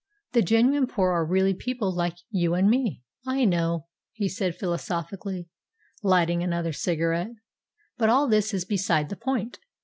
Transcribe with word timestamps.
The 0.31 0.41
genuine 0.41 0.87
poor 0.87 1.11
are 1.11 1.23
really 1.23 1.53
people 1.53 1.93
like 1.93 2.15
you 2.31 2.55
and 2.55 2.67
me." 2.71 3.03
"I 3.23 3.45
know," 3.45 3.85
he 4.13 4.27
said 4.27 4.55
philosophically, 4.57 5.47
lighting 6.01 6.41
another 6.41 6.73
cigarette. 6.73 7.33
"But 7.99 8.09
all 8.09 8.27
this 8.27 8.51
is 8.51 8.65
beside 8.65 9.09
the 9.09 9.15
point. 9.15 9.59